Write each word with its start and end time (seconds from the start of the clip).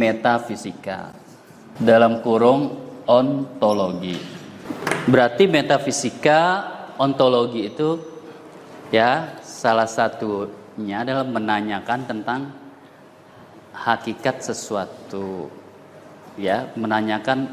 metafisika 0.00 1.12
dalam 1.76 2.24
kurung 2.24 2.80
ontologi. 3.04 4.16
Berarti 5.04 5.44
metafisika 5.44 6.40
ontologi 6.96 7.68
itu 7.68 8.00
ya 8.88 9.40
salah 9.44 9.88
satunya 9.88 11.04
adalah 11.04 11.28
menanyakan 11.28 12.00
tentang 12.08 12.40
hakikat 13.76 14.44
sesuatu 14.44 15.48
ya 16.36 16.68
menanyakan 16.76 17.48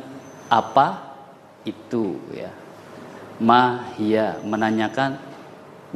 apa 0.52 1.16
itu 1.64 2.20
ya 2.36 2.52
mahia 3.40 4.40
menanyakan 4.44 5.16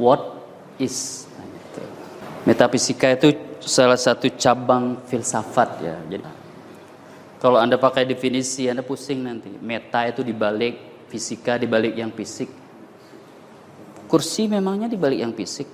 what 0.00 0.40
is 0.80 1.28
gitu. 1.28 1.84
metafisika 2.48 3.12
itu 3.12 3.36
salah 3.60 3.98
satu 3.98 4.30
cabang 4.40 4.98
filsafat 5.04 5.68
ya 5.84 5.96
jadi 6.08 6.41
kalau 7.42 7.58
anda 7.58 7.74
pakai 7.74 8.06
definisi 8.06 8.70
anda 8.70 8.86
pusing 8.86 9.26
nanti. 9.26 9.50
Meta 9.58 10.06
itu 10.06 10.22
dibalik 10.22 11.06
fisika 11.10 11.58
dibalik 11.58 11.98
yang 11.98 12.14
fisik. 12.14 12.46
Kursi 14.06 14.46
memangnya 14.46 14.86
dibalik 14.86 15.18
yang 15.18 15.34
fisik? 15.34 15.66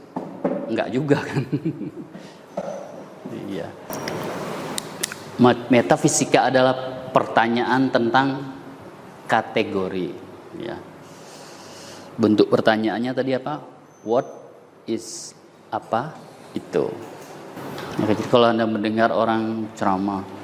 Enggak 0.64 0.88
juga 0.88 1.20
kan? 1.28 1.44
Iya. 3.52 3.68
Metafisika 5.68 6.48
adalah 6.48 7.04
pertanyaan 7.12 7.92
tentang 7.92 8.28
kategori 9.28 10.08
ya. 10.56 10.80
Bentuk 12.16 12.48
pertanyaannya 12.48 13.12
tadi 13.12 13.36
apa? 13.36 13.60
What 14.08 14.24
is 14.88 15.36
apa? 15.68 16.16
Itu. 16.56 16.88
Jadi 18.00 18.24
kalau 18.32 18.48
anda 18.48 18.64
mendengar 18.64 19.12
orang 19.12 19.68
ceramah 19.76 20.37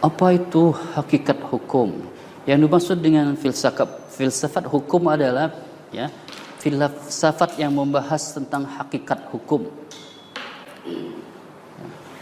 apa 0.00 0.26
itu 0.32 0.72
hakikat 0.96 1.38
hukum 1.52 2.00
yang 2.48 2.58
dimaksud 2.60 2.98
dengan 3.00 3.36
filsafat 3.36 4.10
filsafat 4.16 4.64
hukum 4.66 5.12
adalah 5.12 5.52
ya 5.92 6.08
filsafat 6.60 7.60
yang 7.60 7.72
membahas 7.72 8.32
tentang 8.32 8.64
hakikat 8.64 9.28
hukum 9.28 9.68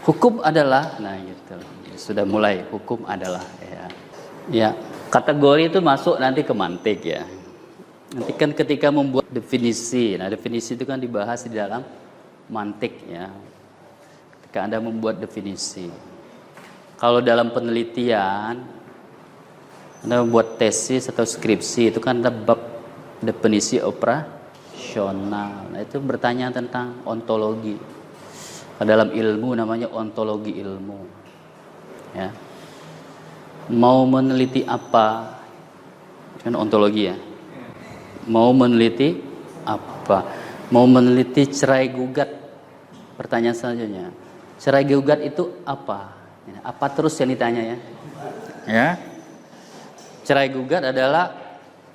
hukum 0.02 0.42
adalah 0.42 0.98
nah 0.98 1.14
gitu 1.22 1.78
sudah 1.98 2.22
mulai 2.22 2.62
hukum 2.70 3.02
adalah 3.04 3.42
ya. 3.58 3.84
Ya, 4.48 4.68
kategori 5.12 5.68
itu 5.68 5.78
masuk 5.84 6.16
nanti 6.16 6.40
ke 6.40 6.54
mantik 6.56 7.04
ya. 7.04 7.26
Nanti 8.08 8.32
kan 8.32 8.56
ketika 8.56 8.88
membuat 8.88 9.28
definisi, 9.28 10.16
nah 10.16 10.32
definisi 10.32 10.72
itu 10.72 10.88
kan 10.88 10.96
dibahas 10.96 11.44
di 11.44 11.52
dalam 11.52 11.84
mantik 12.48 12.96
ya. 13.04 13.28
Ketika 14.40 14.64
Anda 14.64 14.80
membuat 14.80 15.20
definisi. 15.20 15.92
Kalau 16.98 17.22
dalam 17.22 17.54
penelitian 17.54 18.58
Anda 20.02 20.22
membuat 20.22 20.58
tesis 20.58 21.06
atau 21.06 21.22
skripsi 21.22 21.94
itu 21.94 21.98
kan 22.02 22.18
ada 22.18 22.30
bab 22.34 22.58
definisi 23.22 23.78
operasional. 23.78 25.70
Nah, 25.74 25.78
itu 25.82 25.98
bertanya 26.02 26.50
tentang 26.50 27.02
ontologi. 27.06 27.78
Dalam 28.78 29.10
ilmu 29.10 29.58
namanya 29.58 29.90
ontologi 29.90 30.54
ilmu 30.58 30.98
ya. 32.14 32.30
Mau 33.74 34.06
meneliti 34.06 34.66
apa? 34.66 35.38
Kan 36.42 36.54
ontologi 36.58 37.10
ya. 37.10 37.16
Mau 38.26 38.50
meneliti 38.50 39.18
apa? 39.66 40.26
Mau 40.74 40.86
meneliti 40.86 41.46
cerai 41.46 41.90
gugat? 41.90 42.30
Pertanyaan 43.18 43.54
selanjutnya. 43.54 44.14
Cerai 44.62 44.86
gugat 44.86 45.22
itu 45.26 45.62
apa 45.66 46.17
apa 46.64 46.86
terus 46.92 47.14
yang 47.20 47.30
ditanya 47.32 47.62
ya 47.62 47.76
ya 48.68 48.88
cerai 50.24 50.48
gugat 50.52 50.92
adalah 50.92 51.32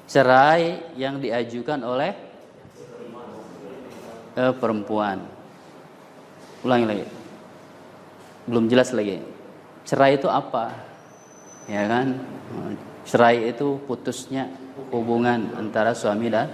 cerai 0.10 0.94
yang 0.98 1.22
diajukan 1.22 1.80
oleh 1.82 2.12
eh, 4.38 4.54
perempuan 4.58 5.22
ulangi 6.66 6.86
lagi 6.86 7.06
belum 8.50 8.66
jelas 8.68 8.92
lagi 8.96 9.34
cerai 9.84 10.16
itu 10.18 10.28
apa? 10.32 10.72
Ya 11.68 11.88
kan? 11.88 12.20
Cerai 13.04 13.52
itu 13.52 13.80
putusnya 13.84 14.48
hubungan 14.92 15.52
antara 15.60 15.92
suami 15.92 16.32
dan 16.32 16.52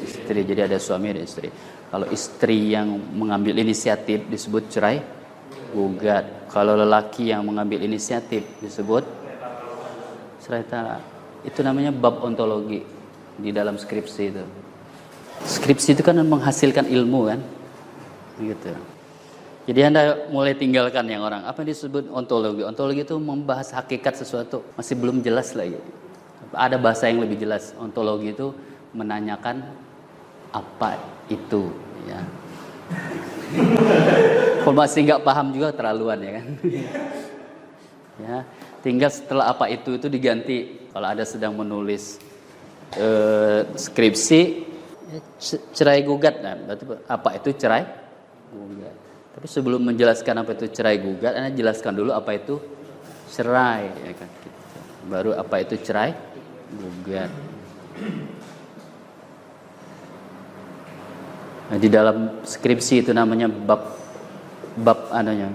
istri. 0.00 0.44
Jadi 0.44 0.60
ada 0.64 0.78
suami 0.80 1.12
dan 1.12 1.24
istri. 1.24 1.48
Kalau 1.92 2.08
istri 2.08 2.72
yang 2.72 2.88
mengambil 3.12 3.60
inisiatif 3.60 4.24
disebut 4.28 4.72
cerai 4.72 5.04
gugat. 5.72 6.24
Kalau 6.52 6.76
lelaki 6.76 7.32
yang 7.32 7.48
mengambil 7.48 7.80
inisiatif 7.80 8.44
disebut 8.60 9.04
cerai 10.44 10.66
talak. 10.68 11.00
Itu 11.42 11.64
namanya 11.64 11.90
bab 11.90 12.20
ontologi 12.20 12.84
di 13.40 13.50
dalam 13.50 13.80
skripsi 13.80 14.22
itu. 14.28 14.44
Skripsi 15.42 15.98
itu 15.98 16.02
kan 16.04 16.18
menghasilkan 16.22 16.86
ilmu 16.86 17.20
kan? 17.32 17.40
Gitu. 18.38 18.72
Jadi 19.62 19.80
Anda 19.86 20.02
mulai 20.30 20.58
tinggalkan 20.58 21.06
yang 21.06 21.22
orang. 21.22 21.46
Apa 21.46 21.62
yang 21.62 21.70
disebut 21.70 22.10
ontologi? 22.10 22.66
Ontologi 22.66 23.06
itu 23.06 23.14
membahas 23.18 23.70
hakikat 23.70 24.18
sesuatu. 24.18 24.66
Masih 24.74 24.98
belum 24.98 25.22
jelas 25.22 25.54
lagi. 25.54 25.78
Ada 26.50 26.76
bahasa 26.76 27.06
yang 27.06 27.22
lebih 27.22 27.38
jelas. 27.38 27.70
Ontologi 27.78 28.34
itu 28.34 28.50
menanyakan 28.90 29.62
apa 30.50 30.98
itu. 31.30 31.70
Ya. 32.10 32.20
Kalau 34.72 34.88
masih 34.88 35.04
nggak 35.04 35.20
paham 35.20 35.52
juga 35.52 35.68
terlaluan 35.76 36.16
ya 36.16 36.32
kan. 36.40 36.46
ya. 38.24 38.36
Tinggal 38.80 39.12
setelah 39.12 39.52
apa 39.52 39.68
itu 39.68 40.00
itu 40.00 40.08
diganti. 40.08 40.88
Kalau 40.88 41.12
ada 41.12 41.28
sedang 41.28 41.52
menulis 41.52 42.16
eh, 42.96 43.68
skripsi 43.68 44.40
cerai 45.76 46.00
gugat, 46.08 46.40
nah, 46.40 46.56
berarti 46.56 46.88
apa 47.04 47.28
itu 47.36 47.48
cerai 47.52 47.84
gugat? 48.48 48.96
Tapi 49.36 49.44
sebelum 49.44 49.92
menjelaskan 49.92 50.40
apa 50.40 50.56
itu 50.56 50.64
cerai 50.72 50.96
gugat, 50.96 51.36
Anda 51.36 51.52
jelaskan 51.52 51.92
dulu 51.92 52.16
apa 52.16 52.32
itu 52.32 52.56
cerai. 53.28 53.92
Ya 54.08 54.12
kan? 54.16 54.28
Baru 55.04 55.36
apa 55.36 55.60
itu 55.60 55.76
cerai 55.84 56.16
gugat. 56.72 57.28
Nah, 61.68 61.76
di 61.76 61.88
dalam 61.92 62.40
skripsi 62.40 63.04
itu 63.04 63.12
namanya 63.12 63.52
bab 63.52 64.01
bab 64.78 65.12
ananya 65.12 65.52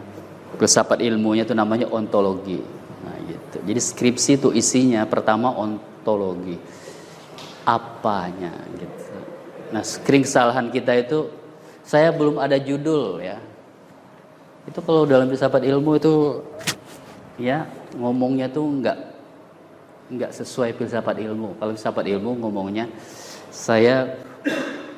filsafat 0.58 1.02
ilmunya 1.04 1.44
itu 1.46 1.54
namanya 1.54 1.90
ontologi. 1.90 2.62
Nah, 3.04 3.16
gitu. 3.28 3.58
Jadi 3.64 3.80
skripsi 3.80 4.32
itu 4.42 4.50
isinya 4.56 5.06
pertama 5.06 5.54
ontologi. 5.54 6.58
Apanya 7.68 8.56
gitu. 8.80 9.16
Nah, 9.76 9.84
skring 9.84 10.24
kesalahan 10.24 10.72
kita 10.72 10.96
itu 10.96 11.28
saya 11.84 12.12
belum 12.16 12.40
ada 12.40 12.56
judul 12.56 13.20
ya. 13.20 13.38
Itu 14.68 14.80
kalau 14.84 15.04
dalam 15.04 15.28
filsafat 15.28 15.64
ilmu 15.64 16.00
itu 16.00 16.44
ya 17.40 17.68
ngomongnya 17.96 18.48
tuh 18.52 18.68
enggak 18.68 18.98
enggak 20.08 20.32
sesuai 20.32 20.76
filsafat 20.76 21.20
ilmu. 21.20 21.60
Kalau 21.60 21.72
filsafat 21.76 22.08
ilmu 22.08 22.40
ngomongnya 22.40 22.88
saya 23.52 24.16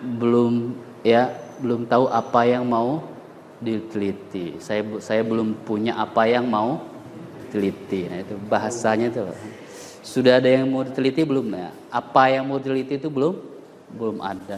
belum 0.01 0.77
ya 1.01 1.33
belum 1.59 1.89
tahu 1.89 2.05
apa 2.09 2.41
yang 2.45 2.65
mau 2.69 3.03
diteliti. 3.59 4.57
Saya 4.63 4.83
saya 5.03 5.21
belum 5.23 5.63
punya 5.67 5.99
apa 5.99 6.27
yang 6.27 6.47
mau 6.47 6.83
diteliti. 7.45 8.07
Nah 8.07 8.19
itu 8.23 8.35
bahasanya 8.47 9.07
tuh 9.11 9.31
sudah 10.03 10.39
ada 10.39 10.49
yang 10.49 10.71
mau 10.71 10.81
diteliti 10.81 11.21
belum 11.27 11.53
ya? 11.53 11.69
Apa 11.91 12.31
yang 12.31 12.47
mau 12.47 12.57
diteliti 12.57 12.97
itu 12.97 13.11
belum 13.11 13.35
belum 13.93 14.17
ada. 14.23 14.57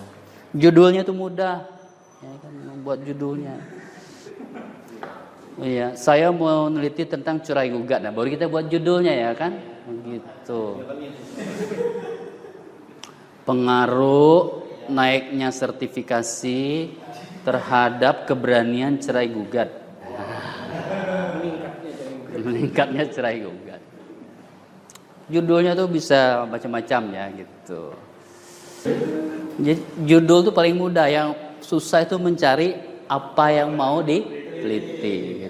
Judulnya 0.52 1.08
tuh 1.08 1.16
mudah, 1.16 1.64
ya 2.20 2.34
kan 2.44 2.54
membuat 2.68 3.00
judulnya. 3.08 3.56
Iya, 5.62 5.94
saya 6.00 6.32
mau 6.32 6.72
meneliti 6.72 7.04
tentang 7.06 7.44
curai 7.44 7.70
gugat. 7.70 8.02
Nah, 8.02 8.12
baru 8.16 8.32
kita 8.32 8.48
buat 8.48 8.72
judulnya 8.72 9.14
ya 9.14 9.32
kan? 9.36 9.60
Begitu. 9.84 10.80
Pengaruh 13.44 14.64
naiknya 14.88 15.52
sertifikasi 15.52 16.92
terhadap 17.42 18.30
keberanian 18.30 18.98
cerai 19.02 19.30
gugat. 19.30 19.70
Meningkatnya 22.42 23.06
cerai 23.10 23.42
gugat. 23.46 23.82
Judulnya 25.32 25.78
tuh 25.78 25.88
bisa 25.88 26.44
macam-macam 26.50 27.02
ya 27.14 27.26
gitu. 27.32 27.82
Judul 30.04 30.40
tuh 30.50 30.54
paling 30.54 30.76
mudah, 30.76 31.08
yang 31.08 31.30
susah 31.62 32.04
itu 32.04 32.18
mencari 32.18 32.76
apa 33.06 33.46
yang 33.54 33.78
mau 33.78 34.02
diteliti. 34.02 35.48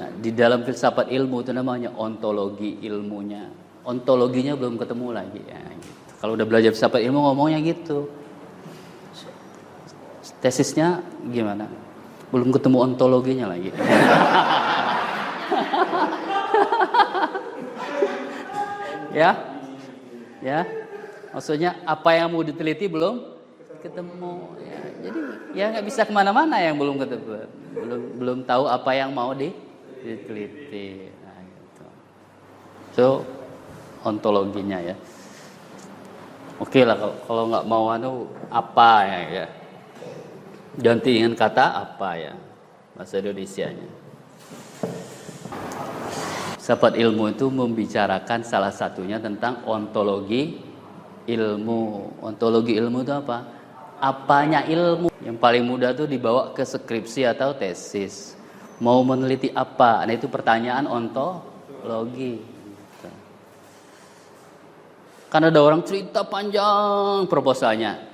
Nah, 0.00 0.08
di 0.16 0.32
dalam 0.32 0.64
filsafat 0.64 1.12
ilmu 1.12 1.44
itu 1.44 1.52
namanya 1.52 1.92
ontologi 1.92 2.80
ilmunya. 2.88 3.52
Ontologinya 3.84 4.56
belum 4.56 4.80
ketemu 4.80 5.06
lagi 5.12 5.42
ya. 5.44 5.60
Gitu. 5.60 6.00
Kalau 6.24 6.32
udah 6.40 6.46
belajar 6.48 6.70
filsafat 6.72 7.04
ilmu 7.04 7.20
ngomongnya 7.20 7.60
gitu. 7.60 8.08
Tesisnya 10.40 11.04
gimana? 11.28 11.68
Belum 12.32 12.48
ketemu 12.48 12.80
ontologinya 12.80 13.52
lagi. 13.52 13.68
ya, 19.20 19.36
ya. 20.40 20.64
Maksudnya 21.30 21.76
apa 21.86 22.16
yang 22.16 22.32
mau 22.32 22.42
diteliti 22.42 22.88
belum 22.88 23.20
ketemu. 23.84 24.56
Ya, 24.64 24.80
jadi 25.04 25.20
ya 25.54 25.64
nggak 25.76 25.86
bisa 25.86 26.04
ke 26.08 26.12
mana-mana 26.12 26.56
yang 26.60 26.76
belum 26.76 26.96
ketemu, 27.00 27.46
belum 27.76 28.00
belum 28.20 28.38
tahu 28.44 28.64
apa 28.68 28.90
yang 28.96 29.10
mau 29.12 29.32
di, 29.36 29.52
diteliti. 30.02 31.10
Nah, 31.20 31.38
gitu. 31.44 31.84
So 32.96 33.06
ontologinya 34.04 34.80
ya. 34.80 34.96
Oke 36.60 36.84
lah 36.84 36.96
kalau 37.24 37.48
nggak 37.48 37.64
mau 37.64 37.88
anu 37.88 38.28
apa 38.52 38.90
ya, 39.08 39.20
ya. 39.42 39.46
Ganti 40.78 41.18
dengan 41.18 41.34
kata 41.34 41.82
apa 41.82 42.10
ya 42.14 42.34
bahasa 42.94 43.18
Indonesia-nya. 43.18 43.88
Sahabat 46.60 46.94
ilmu 46.94 47.32
itu 47.32 47.50
membicarakan 47.50 48.46
salah 48.46 48.70
satunya 48.70 49.18
tentang 49.18 49.64
ontologi 49.66 50.62
ilmu. 51.26 52.14
Ontologi 52.22 52.78
ilmu 52.78 53.02
itu 53.02 53.10
apa? 53.10 53.42
Apanya 53.98 54.62
ilmu? 54.68 55.10
Yang 55.24 55.36
paling 55.40 55.64
mudah 55.66 55.90
tuh 55.96 56.06
dibawa 56.06 56.54
ke 56.54 56.62
skripsi 56.62 57.26
atau 57.26 57.56
tesis. 57.56 58.38
Mau 58.78 59.02
meneliti 59.02 59.50
apa? 59.50 60.06
Nah 60.06 60.14
itu 60.14 60.30
pertanyaan 60.30 60.86
ontologi. 60.86 62.40
Karena 65.30 65.46
ada 65.46 65.60
orang 65.62 65.86
cerita 65.86 66.26
panjang 66.26 67.24
proposalnya. 67.30 68.09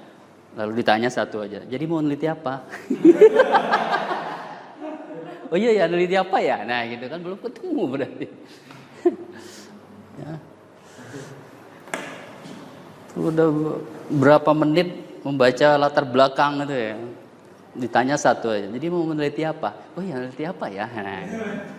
Lalu 0.57 0.81
ditanya 0.81 1.13
satu 1.13 1.45
aja. 1.45 1.61
Jadi 1.69 1.85
mau 1.85 2.01
meneliti 2.01 2.25
apa? 2.25 2.65
oh 5.53 5.57
iya 5.61 5.77
ya, 5.77 5.85
meneliti 5.85 6.17
apa 6.17 6.41
ya? 6.41 6.65
Nah 6.65 6.81
gitu 6.89 7.05
kan 7.13 7.21
belum 7.21 7.37
ketemu 7.45 7.83
berarti. 7.85 8.25
ya. 10.25 10.33
Udah 13.21 13.49
berapa 14.09 14.51
menit 14.57 15.21
membaca 15.21 15.77
latar 15.77 16.09
belakang 16.09 16.65
itu 16.65 16.73
ya. 16.73 16.97
Ditanya 17.77 18.17
satu 18.17 18.49
aja. 18.49 18.73
Jadi 18.73 18.89
mau 18.89 19.05
meneliti 19.05 19.45
apa? 19.45 19.77
Oh 19.93 20.01
iya, 20.01 20.17
meneliti 20.17 20.49
apa 20.49 20.73
ya? 20.73 20.89
Nah. 20.89 21.21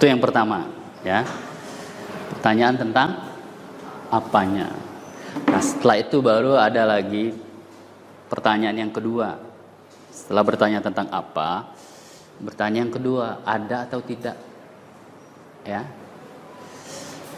Itu 0.00 0.08
yang 0.08 0.16
pertama, 0.16 0.64
ya. 1.04 1.28
Pertanyaan 2.30 2.76
tentang 2.78 3.08
apanya. 4.10 4.70
Nah, 5.46 5.62
setelah 5.62 5.96
itu 6.02 6.18
baru 6.18 6.58
ada 6.58 6.86
lagi 6.86 7.34
pertanyaan 8.26 8.86
yang 8.86 8.92
kedua. 8.94 9.38
Setelah 10.10 10.42
bertanya 10.46 10.78
tentang 10.82 11.06
apa, 11.10 11.70
bertanya 12.42 12.86
yang 12.86 12.94
kedua, 12.94 13.42
ada 13.46 13.86
atau 13.86 14.02
tidak? 14.02 14.38
Ya. 15.66 15.86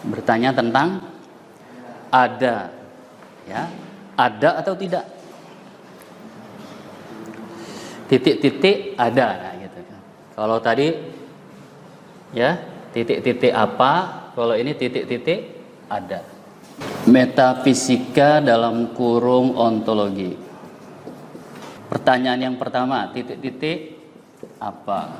Bertanya 0.04 0.52
tentang 0.52 1.04
ada. 2.12 2.72
Ya. 3.48 3.68
Ada 4.16 4.60
atau 4.60 4.76
tidak? 4.76 5.08
Titik-titik 8.12 8.92
ada 9.00 9.40
nah, 9.40 9.52
gitu 9.56 9.80
kan. 9.88 10.00
Kalau 10.36 10.58
tadi 10.60 10.92
ya 12.36 12.60
titik-titik 12.92 13.56
apa 13.56 14.21
kalau 14.32 14.56
ini 14.56 14.72
titik-titik 14.72 15.40
ada. 15.92 16.24
Metafisika 17.04 18.40
dalam 18.40 18.96
kurung 18.96 19.52
ontologi. 19.58 20.32
Pertanyaan 21.92 22.40
yang 22.40 22.56
pertama 22.56 23.12
titik-titik 23.12 24.00
apa? 24.56 25.12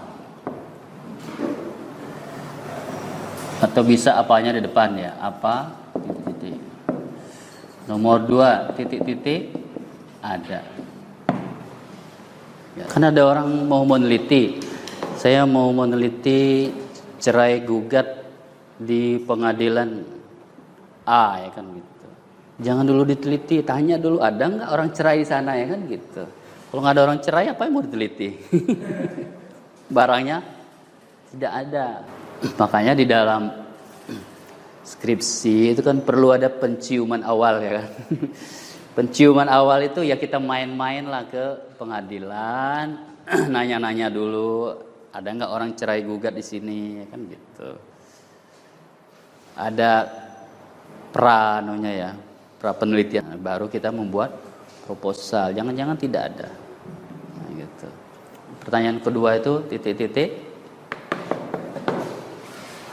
Atau 3.61 3.83
bisa 3.85 4.17
apanya 4.17 4.57
di 4.57 4.65
depan 4.65 4.97
ya? 4.97 5.13
Apa? 5.21 5.77
Titik-titik. 5.93 6.59
Nomor 7.87 8.25
dua 8.25 8.73
titik-titik 8.73 9.53
ada. 10.25 10.65
Ya, 12.73 12.89
kan 12.89 13.05
ada 13.05 13.21
orang 13.21 13.69
mau 13.69 13.85
meneliti. 13.85 14.57
Saya 15.21 15.45
mau 15.45 15.69
meneliti 15.77 16.73
cerai 17.21 17.61
gugat 17.63 18.22
di 18.83 19.19
pengadilan 19.23 19.91
A 21.03 21.43
ya 21.43 21.51
kan 21.51 21.67
gitu. 21.75 22.09
Jangan 22.63 22.85
dulu 22.87 23.03
diteliti, 23.03 23.59
tanya 23.67 23.99
dulu 23.99 24.23
ada 24.23 24.45
nggak 24.47 24.71
orang 24.71 24.89
cerai 24.95 25.19
di 25.23 25.27
sana 25.27 25.59
ya 25.59 25.67
kan 25.67 25.81
gitu. 25.91 26.23
Kalau 26.71 26.81
nggak 26.81 26.95
ada 26.95 27.03
orang 27.03 27.19
cerai 27.21 27.47
apa 27.51 27.63
yang 27.67 27.73
mau 27.75 27.85
diteliti? 27.85 28.29
Barangnya 29.97 30.39
tidak 31.35 31.53
ada. 31.67 31.87
Makanya 32.59 32.93
di 32.95 33.05
dalam 33.05 33.43
skripsi 34.83 35.75
itu 35.75 35.83
kan 35.83 36.03
perlu 36.03 36.35
ada 36.35 36.47
penciuman 36.51 37.27
awal 37.27 37.59
ya 37.63 37.71
kan. 37.83 37.89
penciuman 38.97 39.49
awal 39.49 39.83
itu 39.83 40.05
ya 40.05 40.21
kita 40.21 40.39
main-main 40.39 41.09
lah 41.09 41.27
ke 41.27 41.77
pengadilan, 41.81 43.01
nanya-nanya 43.55 44.13
dulu 44.13 44.77
ada 45.13 45.29
nggak 45.29 45.53
orang 45.53 45.71
cerai 45.77 46.01
gugat 46.05 46.33
di 46.33 46.45
sini 46.45 47.05
kan 47.09 47.21
gitu 47.29 47.92
ada 49.57 50.09
pranonya 51.13 51.93
ya 51.93 52.11
pra 52.57 52.73
penelitian 52.73 53.37
baru 53.43 53.69
kita 53.69 53.93
membuat 53.93 54.33
proposal. 54.87 55.53
Jangan-jangan 55.55 55.97
tidak 55.99 56.23
ada. 56.35 56.49
Nah, 57.37 57.49
gitu. 57.55 57.89
Pertanyaan 58.63 58.99
kedua 59.03 59.39
itu 59.39 59.67
titik-titik 59.67 60.31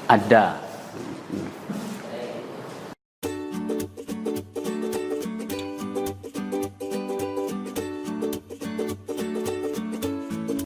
ada 0.10 0.69